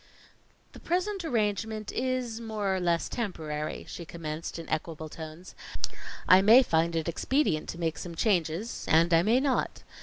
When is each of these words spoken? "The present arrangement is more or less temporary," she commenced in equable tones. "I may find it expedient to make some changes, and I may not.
"The 0.71 0.79
present 0.79 1.23
arrangement 1.23 1.91
is 1.91 2.41
more 2.41 2.75
or 2.75 2.79
less 2.79 3.07
temporary," 3.07 3.85
she 3.87 4.03
commenced 4.03 4.57
in 4.57 4.67
equable 4.67 5.09
tones. 5.09 5.53
"I 6.27 6.41
may 6.41 6.63
find 6.63 6.95
it 6.95 7.07
expedient 7.07 7.69
to 7.69 7.79
make 7.79 7.99
some 7.99 8.15
changes, 8.15 8.85
and 8.87 9.13
I 9.13 9.21
may 9.21 9.39
not. 9.39 9.83